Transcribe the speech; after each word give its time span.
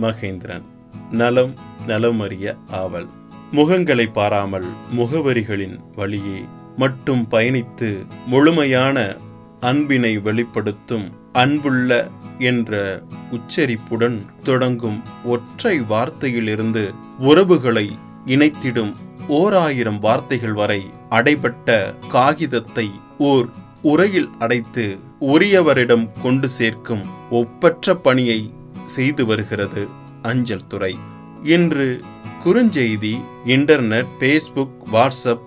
மகேந்திரன். 0.00 0.62
நலம் 1.10 1.54
நலம் 1.86 2.20
அறிய 2.20 2.56
ஆவல். 2.70 3.08
முகங்களை 3.52 4.12
பாராமல் 4.12 4.66
முகவரிகளின் 4.96 5.78
வழியே 5.94 6.44
மட்டும் 6.76 7.26
பயணித்து 7.30 8.06
முழுமையான 8.26 9.16
அன்பினை 9.60 10.18
வெளிப்படுத்தும் 10.18 11.12
அன்புள்ள 11.32 12.10
என்ற 12.38 13.02
உச்சரிப்புடன் 13.30 14.26
தொடங்கும் 14.42 15.02
ஒற்றை 15.24 15.80
வார்த்தையிலிருந்து 15.80 16.94
உறவுகளை 17.18 17.90
இணைத்திடும் 18.26 18.92
ஓர் 19.28 19.54
ஆயிரம் 19.54 19.98
வார்த்தைகள் 19.98 20.52
வரை 20.52 20.90
அடைபட்ட 21.10 21.94
காகிதத்தை 22.08 22.90
ஓர் 23.18 23.48
உரையில் 23.82 24.28
அடைத்து 24.38 24.98
உரியவரிடம் 25.20 26.08
கொண்டு 26.22 26.48
சேர்க்கும் 26.48 27.02
ஒப்பற்ற 27.30 27.94
பணியை 27.96 28.52
செய்து 28.86 29.26
வருகிறது 29.26 29.88
அஞ்சல் 30.22 30.66
துறை. 30.66 30.98
இன்று 31.42 32.04
குறுஞ்செய்தி 32.44 33.22
இன்டர்நெட் 33.46 34.06
ஃபேஸ்புக் 34.20 34.70
வாட்ஸ்அப் 34.92 35.40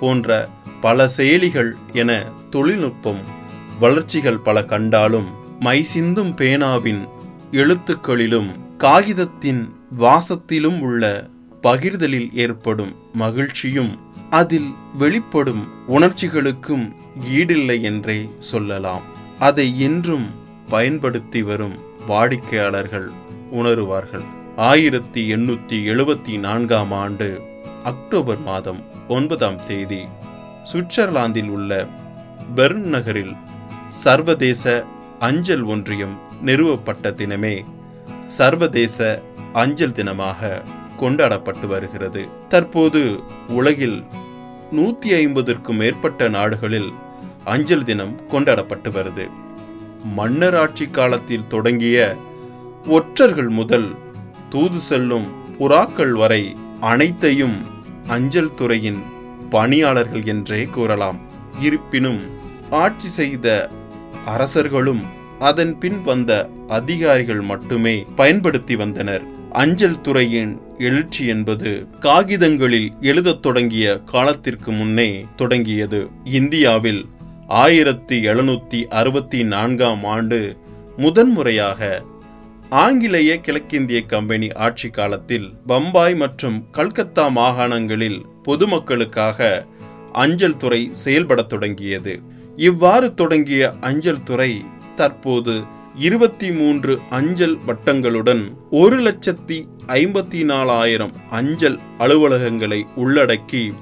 போன்ற 0.00 0.48
பல 0.80 1.10
செயலிகள் 1.16 1.72
என 1.92 2.24
தொழில்நுட்பம் 2.50 3.20
வளர்ச்சிகள் 3.78 4.38
பல 4.38 4.64
கண்டாலும் 4.64 5.26
மை 5.60 5.82
சிந்தும் 5.82 6.34
பேனாவின் 6.34 7.08
எழுத்துக்களிலும் 7.52 8.76
காகிதத்தின் 8.76 9.74
வாசத்திலும் 9.98 10.80
உள்ள 10.80 11.28
பகிர்தலில் 11.62 12.32
ஏற்படும் 12.32 12.94
மகிழ்ச்சியும் 13.12 13.98
அதில் 14.30 14.74
வெளிப்படும் 14.98 15.68
உணர்ச்சிகளுக்கும் 15.88 16.92
ஈடில்லை 17.32 17.80
என்றே 17.80 18.28
சொல்லலாம். 18.38 19.02
அதை 19.38 19.80
என்றும் 19.80 20.30
பயன்படுத்தி 20.68 21.42
வரும் 21.42 21.78
வாடிக்கையாளர்கள் 22.06 23.10
உணருவார்கள். 23.52 24.24
ஆயிரத்தி 24.56 25.34
எண்ணூத்தி 25.34 25.76
எழுபத்தி 25.92 26.38
நான்காம் 26.38 26.92
ஆண்டு 26.92 27.40
அக்டோபர் 27.82 28.40
மாதம் 28.40 28.84
ஒன்பதாம் 29.08 29.66
தேதி 29.66 30.06
சுவிட்சர்லாந்தில் 30.72 31.48
உள்ள 31.48 31.86
பெர்ன் 32.54 32.86
நகரில் 32.86 33.34
சர்வதேச 33.88 34.84
அஞ்சல் 35.18 35.62
ஒன்றியம் 35.62 36.18
நிறுவப்பட்ட 36.44 37.10
தினமே 37.10 37.64
சர்வதேச 38.24 39.22
அஞ்சல் 39.52 39.92
தினமாக 39.92 40.62
கொண்டாடப்பட்டு 40.96 41.66
வருகிறது. 41.66 42.28
தற்போது 42.48 43.20
உலகில் 43.48 44.04
நூத்தி 44.70 45.12
ஐம்பதற்கும் 45.12 45.76
மேற்பட்ட 45.76 46.28
நாடுகளில் 46.28 46.92
அஞ்சல் 47.44 47.84
தினம் 47.84 48.26
கொண்டாடப்பட்டு 48.28 48.90
வருது. 48.90 49.30
மன்னர் 50.04 50.54
ஆட்சி 50.54 50.86
காலத்தில் 50.86 51.48
தொடங்கிய 51.48 52.16
ஒற்றர்கள் 52.88 53.48
முதல் 53.48 53.94
தூது 54.48 54.78
செல்லும் 54.78 55.26
புறாக்கள் 55.58 56.12
வரை 56.12 56.56
அனைத்தையும் 56.80 57.62
அஞ்சல் 58.06 58.54
துறையின் 58.54 59.02
பணியாளர்கள் 59.50 60.24
என்றே 60.24 60.64
கூறலாம். 60.64 61.20
இருப்பினும் 61.60 62.20
ஆட்சி 62.70 63.08
செய்த 63.08 63.70
அரசர்களும் 64.24 65.02
அதன் 65.38 65.78
பின் 65.78 66.02
வந்த 66.02 66.48
அதிகாரிகள் 66.68 67.40
மட்டுமே 67.40 68.06
பயன்படுத்தி 68.16 68.76
வந்தனர். 68.76 69.22
அஞ்சல் 69.52 70.00
துறையின் 70.00 70.60
எழுச்சி 70.78 71.26
என்பது 71.26 71.86
காகிதங்களில் 72.00 72.92
எழுதத் 73.00 73.42
தொடங்கிய 73.42 73.98
காலத்திற்கு 73.98 74.72
முன்னே 74.72 75.24
தொடங்கியது. 75.36 76.08
இந்தியாவில் 76.24 77.08
ஆயிரத்தி 77.50 78.16
எழுநூத்தி 78.22 78.86
அறுபத்தி 78.88 79.42
நான்காம் 79.42 80.04
ஆண்டு 80.04 80.56
முதன்முறையாக 80.96 82.02
ஆங்கிலேய 82.70 83.40
கிழக்கிந்திய 83.40 84.06
கம்பெனி 84.06 84.48
ஆட்சி 84.48 84.90
காலத்தில் 84.90 85.54
பம்பாய் 85.66 86.14
மற்றும் 86.14 86.68
கல்கத்தா 86.70 87.28
மாகாணங்களில் 87.28 88.24
பொதுமக்களுக்காக 88.44 89.66
அஞ்சல் 90.12 90.56
துறை 90.56 90.90
செயல்படத் 90.92 91.46
தொடங்கியது. 91.46 92.20
இவ்வாறு 92.56 93.14
தொடங்கிய 93.14 93.74
அஞ்சல் 93.80 94.22
துறை 94.22 94.62
தற்போது 94.96 95.62
இருபத்தி 95.94 96.52
மூன்று 96.52 96.98
அஞ்சல் 97.10 97.58
வட்டங்களுடன் 97.66 98.50
ஒரு 98.70 98.98
லட்சத்தி 98.98 99.66
ஐம்பத்தி 99.86 100.44
நாலாயிரம் 100.44 101.12
அஞ்சல் 101.30 101.78
அலுவலகங்களை 101.98 102.86
உள்ளடக்கி 102.96 103.74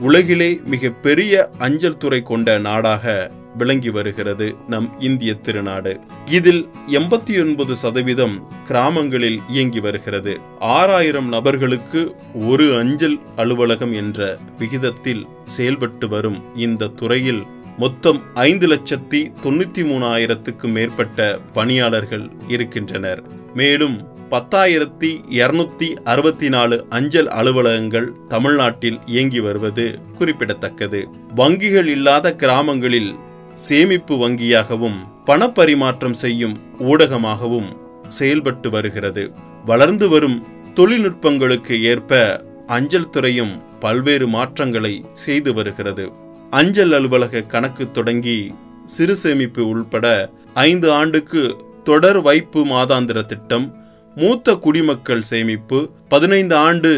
உலகிலே 0.00 0.60
மிக 0.64 0.88
பெரிய 0.88 1.50
அஞ்சல் 1.58 1.96
துறை 1.96 2.22
கொண்ட 2.22 2.58
நாடாக 2.58 3.30
விளங்கி 3.56 3.90
வருகிறது 3.90 4.54
நம் 4.68 5.00
இந்திய 5.00 5.34
திருநாடு. 5.34 6.00
இதில் 6.26 6.68
எண்பத்தி 6.86 7.40
ஒன்பது 7.40 7.76
சதவீதம் 7.76 8.48
கிராமங்களில் 8.66 9.40
இயங்கி 9.48 9.80
வருகிறது. 9.80 10.40
ஆறாயிரம் 10.58 11.28
நபர்களுக்கு 11.28 12.14
ஒரு 12.34 12.78
அஞ்சல் 12.78 13.18
அலுவலகம் 13.36 13.92
என்ற 13.92 14.38
விகிதத்தில் 14.58 15.26
செயல்பட்டு 15.46 16.08
வரும் 16.08 16.42
இந்த 16.56 16.86
துறையில் 16.86 17.42
மொத்தம் 17.78 18.20
ஐந்து 18.34 18.68
லட்சத்தி 18.68 19.32
தொண்ணூத்தி 19.42 19.82
மூணாயிரத்துக்கும் 19.82 20.72
மேற்பட்ட 20.72 21.38
பணியாளர்கள் 21.52 22.30
இருக்கின்றனர். 22.48 23.22
மேலும் 23.54 24.08
பத்தாயிரத்தி 24.30 25.08
இருநூத்தி 25.30 25.88
அறுபத்தி 26.04 26.48
நாலு 26.48 26.86
அஞ்சல் 26.88 27.28
அலுவலகங்கள் 27.28 28.12
தமிழ்நாட்டில் 28.28 28.98
இயங்கி 29.06 29.40
வருவது 29.40 29.98
குறிப்பிடத்தக்கது. 30.18 31.08
வங்கிகள் 31.36 31.86
இல்லாத 31.86 32.34
கிராமங்களில் 32.34 33.14
சேமிப்பு 33.54 34.16
வங்கியாகவும் 34.16 34.98
பணப்பரிமாற்றம் 35.24 36.12
செய்யும் 36.12 36.56
ஊடகமாகவும் 36.78 37.70
செயல்பட்டு 38.08 38.70
வருகிறது. 38.70 39.32
வளர்ந்து 39.64 40.08
வரும் 40.08 40.46
தொழில்நுட்பங்களுக்கு 40.74 41.82
ஏற்ப 41.82 42.42
அஞ்சல் 42.66 43.10
துறையும் 43.10 43.54
பல்வேறு 43.80 44.28
மாற்றங்களை 44.28 45.04
செய்து 45.12 45.54
வருகிறது. 45.54 46.12
அஞ்சல் 46.50 46.92
அலுவலக 46.92 47.40
கணக்கு 47.40 47.90
தொடங்கி 47.90 48.52
சிறு 48.86 49.16
சேமிப்பு 49.16 49.68
உள்பட 49.68 50.30
ஐந்து 50.54 50.92
ஆண்டுக்கு 50.92 51.56
தொடர் 51.84 52.20
வைப்பு 52.20 52.64
மாதாந்திர 52.64 53.26
திட்டம் 53.26 53.84
மூத்த 54.16 54.54
குடிமக்கள் 54.54 55.22
சேமிப்பு 55.22 55.78
பதினைந்து 56.08 56.54
ஆண்டு 56.56 56.92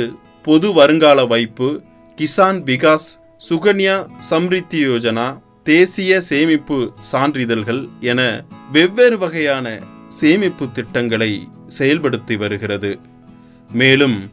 பொது 0.44 0.72
வருங்கால 0.72 1.26
வைப்பு 1.26 1.68
கிசான் 2.18 2.60
விகாஸ் 2.64 3.08
சுகன்யா 3.48 3.96
சம்ரித்தி 4.30 4.78
யோஜனா 4.88 5.26
தேசிய 5.64 6.20
சேமிப்பு 6.20 6.78
சான்றிதழ்கள் 7.12 7.88
என 8.00 8.20
வெவ்வேறு 8.72 9.18
வகையான 9.18 9.66
சேமிப்பு 10.08 10.66
திட்டங்களை 10.72 11.48
செயல்படுத்தி 11.78 12.36
வருகிறது. 12.36 13.00
மேலும் 13.72 14.30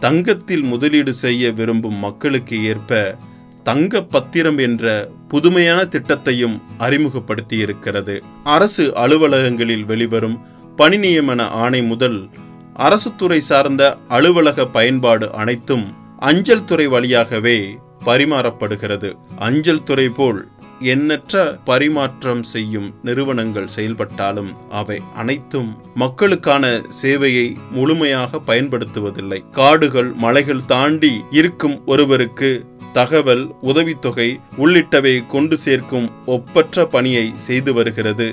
தங்கத்தில் 0.00 0.62
முதலீடு 0.62 1.14
செய்ய 1.14 1.52
விரும்பும் 1.52 1.98
மக்களுக்கு 1.98 2.62
ஏற்ப 2.64 3.16
தங்க 3.62 4.02
பத்திரம் 4.02 4.58
என்ற 4.58 5.10
புதுமையான 5.28 5.84
திட்டத்தையும் 5.84 6.60
அறிமுகப்படுத்தி 6.78 7.56
இருக்கிறது 7.56 8.22
அரசு 8.44 8.84
அலுவலகங்களில் 8.96 9.84
வெளிவரும் 9.84 10.36
பணி 10.76 10.96
நியமன 10.96 11.42
ஆணை 11.42 11.82
முதல் 11.82 12.28
அரசு 12.74 13.10
துறை 13.16 13.40
சார்ந்த 13.40 13.82
அலுவலக 14.08 14.66
பயன்பாடு 14.66 15.32
அனைத்தும் 15.32 15.94
அஞ்சல் 16.18 16.64
துறை 16.64 16.86
வழியாகவே 16.86 17.78
பரிமாறப்படுகிறது. 18.04 19.10
அஞ்சல் 19.38 19.82
துறை 19.82 20.08
போல் 20.08 20.48
எண்ணற்ற 20.80 21.58
பரிமாற்றம் 21.64 22.42
செய்யும் 22.42 22.94
நிறுவனங்கள் 23.02 23.68
செயல்பட்டாலும் 23.68 24.50
அவை 24.70 24.98
அனைத்தும் 25.14 25.70
மக்களுக்கான 25.94 26.80
சேவையை 27.02 27.56
முழுமையாக 27.70 28.38
பயன்படுத்துவதில்லை. 28.38 29.50
காடுகள் 29.50 30.12
மலைகள் 30.12 30.64
தாண்டி 30.64 31.12
இருக்கும் 31.30 31.86
ஒருவருக்கு 31.86 32.66
தகவல் 32.92 33.46
உதவித்தொகை 33.62 34.40
உள்ளிட்டவை 34.58 35.26
கொண்டு 35.26 35.56
சேர்க்கும் 35.56 36.10
ஒப்பற்ற 36.26 36.86
பணியை 36.86 37.32
செய்து 37.36 37.72
வருகிறது. 37.74 38.28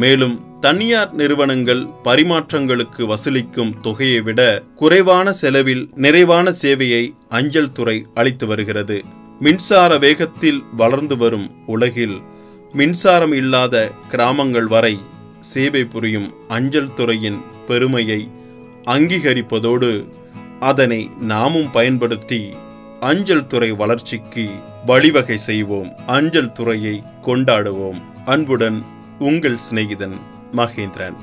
மேலும் 0.00 0.34
தனியார் 0.60 1.12
நிறுவனங்கள் 1.12 1.82
பரிமாற்றங்களுக்கு 2.04 3.02
வசூலிக்கும் 3.12 3.72
தொகையை 3.80 4.20
விட 4.20 4.40
குறைவான 4.76 5.32
செலவில் 5.32 5.84
நிறைவான 5.94 6.54
சேவையை 6.62 7.04
அஞ்சல் 7.28 7.72
துறை 7.72 7.96
அளித்து 8.14 8.46
வருகிறது. 8.46 8.98
மின்சார 9.38 9.90
வேகத்தில் 9.98 10.60
வளர்ந்து 10.76 11.16
வரும் 11.16 11.48
உலகில் 11.66 12.16
மின்சாரம் 12.72 13.32
இல்லாத 13.32 13.74
கிராமங்கள் 14.08 14.66
வரை 14.66 14.94
சேவை 15.40 15.84
புரியும் 15.84 16.28
அஞ்சல் 16.48 16.94
துறையின் 16.94 17.40
பெருமையை 17.66 18.20
அங்கீகரிப்பதோடு 18.84 19.90
அதனை 20.60 21.00
நாமும் 21.32 21.70
பயன்படுத்தி 21.70 22.40
அஞ்சல் 23.00 23.46
துறை 23.46 23.70
வளர்ச்சிக்கு 23.70 24.46
வழிவகை 24.86 25.36
செய்வோம். 25.48 25.90
அஞ்சல் 26.06 26.52
துறையை 26.52 27.02
கொண்டாடுவோம். 27.26 28.00
அன்புடன் 28.26 28.78
உங்கள் 29.18 29.56
சிநேகிதன் 29.56 30.16
மகேந்திரன். 30.52 31.16